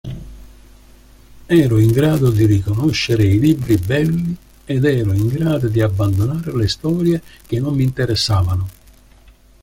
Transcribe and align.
Ero 1.47 1.77
in 1.77 1.91
grado 1.91 2.31
di 2.31 2.47
riconoscere 2.47 3.23
i 3.23 3.37
libri 3.37 3.75
belli 3.77 4.35
ed 4.65 4.85
ero 4.85 5.13
in 5.13 5.27
grado 5.27 5.67
di 5.67 5.79
abbandonare 5.79 6.55
le 6.57 6.67
storie 6.67 7.21
che 7.45 7.59
non 7.59 7.75
mi 7.75 7.83
interessavano. 7.83 8.67